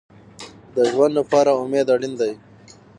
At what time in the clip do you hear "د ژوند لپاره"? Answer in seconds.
0.75-1.51